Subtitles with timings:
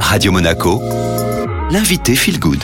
[0.00, 0.80] Radio Monaco,
[1.70, 2.62] l'invité Feel Good.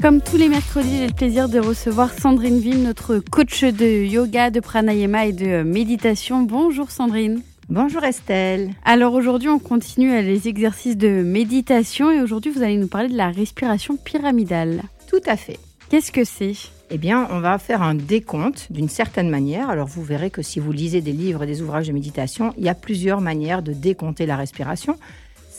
[0.00, 4.50] Comme tous les mercredis, j'ai le plaisir de recevoir Sandrine Ville, notre coach de yoga,
[4.50, 6.42] de pranayama et de méditation.
[6.42, 7.42] Bonjour Sandrine.
[7.68, 8.70] Bonjour Estelle.
[8.84, 13.16] Alors aujourd'hui, on continue les exercices de méditation et aujourd'hui, vous allez nous parler de
[13.16, 14.82] la respiration pyramidale.
[15.08, 15.58] Tout à fait.
[15.90, 16.52] Qu'est-ce que c'est?
[16.90, 19.68] Eh bien, on va faire un décompte d'une certaine manière.
[19.68, 22.64] Alors, vous verrez que si vous lisez des livres et des ouvrages de méditation, il
[22.64, 24.96] y a plusieurs manières de décompter la respiration.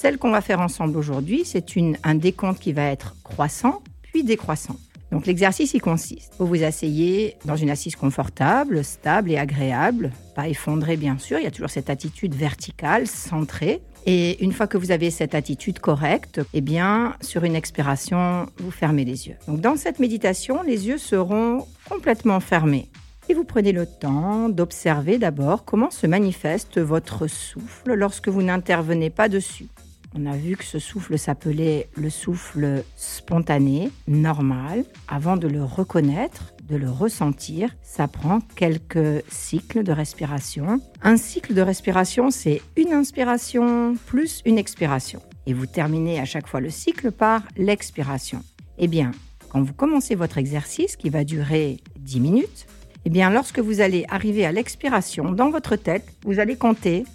[0.01, 1.65] Celle qu'on va faire ensemble aujourd'hui, c'est
[2.03, 4.77] un décompte qui va être croissant puis décroissant.
[5.11, 6.35] Donc l'exercice il consiste.
[6.39, 11.43] Vous vous asseyez dans une assise confortable, stable et agréable, pas effondrée bien sûr, il
[11.43, 13.81] y a toujours cette attitude verticale, centrée.
[14.05, 18.71] Et une fois que vous avez cette attitude correcte, eh bien, sur une expiration, vous
[18.71, 19.35] fermez les yeux.
[19.49, 22.87] Donc dans cette méditation, les yeux seront complètement fermés.
[23.27, 29.09] Et vous prenez le temps d'observer d'abord comment se manifeste votre souffle lorsque vous n'intervenez
[29.09, 29.67] pas dessus.
[30.15, 34.83] On a vu que ce souffle s'appelait le souffle spontané, normal.
[35.07, 40.81] Avant de le reconnaître, de le ressentir, ça prend quelques cycles de respiration.
[41.03, 45.21] Un cycle de respiration, c'est une inspiration plus une expiration.
[45.45, 48.43] Et vous terminez à chaque fois le cycle par l'expiration.
[48.77, 49.11] Eh bien,
[49.49, 52.67] quand vous commencez votre exercice qui va durer 10 minutes,
[53.05, 57.05] eh bien, lorsque vous allez arriver à l'expiration dans votre tête, vous allez compter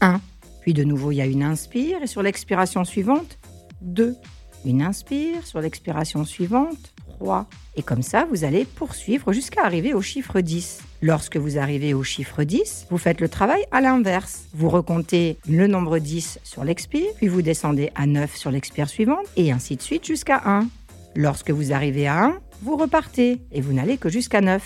[0.00, 0.20] 1,
[0.60, 3.38] puis de nouveau, il y a une inspire et sur l'expiration suivante,
[3.82, 4.16] 2.
[4.64, 7.46] Une inspire, sur l'expiration suivante, 3.
[7.76, 10.80] Et comme ça, vous allez poursuivre jusqu'à arriver au chiffre 10.
[11.00, 14.46] Lorsque vous arrivez au chiffre 10, vous faites le travail à l'inverse.
[14.52, 19.26] Vous recomptez le nombre 10 sur l'expire, puis vous descendez à 9 sur l'expire suivante,
[19.36, 20.66] et ainsi de suite jusqu'à 1.
[21.14, 24.62] Lorsque vous arrivez à 1, vous repartez, et vous n'allez que jusqu'à 9.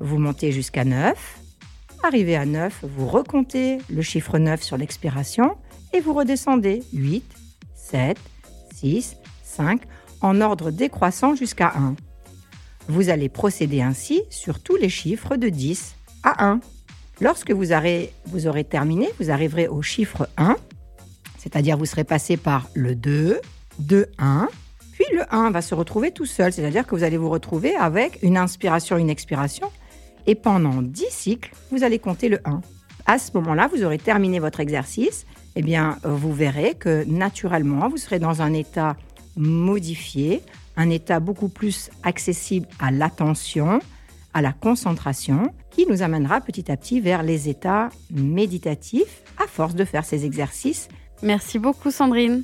[0.00, 1.38] Vous montez jusqu'à 9,
[2.04, 5.56] Arrivé à 9, vous recomptez le chiffre 9 sur l'expiration
[5.94, 7.24] et vous redescendez 8,
[7.74, 8.18] 7,
[8.74, 9.80] 6, 5
[10.20, 11.96] en ordre décroissant jusqu'à 1.
[12.88, 16.60] Vous allez procéder ainsi sur tous les chiffres de 10 à 1.
[17.22, 20.56] Lorsque vous aurez, vous aurez terminé, vous arriverez au chiffre 1,
[21.38, 23.40] c'est-à-dire vous serez passé par le 2,
[23.78, 24.48] 2, 1,
[24.92, 28.18] puis le 1 va se retrouver tout seul, c'est-à-dire que vous allez vous retrouver avec
[28.22, 29.70] une inspiration, une expiration
[30.26, 32.60] et pendant 10 cycles, vous allez compter le 1.
[33.06, 35.26] À ce moment-là, vous aurez terminé votre exercice.
[35.56, 38.96] Eh bien, vous verrez que naturellement, vous serez dans un état
[39.36, 40.42] modifié,
[40.76, 43.80] un état beaucoup plus accessible à l'attention,
[44.32, 49.74] à la concentration, qui nous amènera petit à petit vers les états méditatifs à force
[49.74, 50.88] de faire ces exercices.
[51.22, 52.42] Merci beaucoup Sandrine.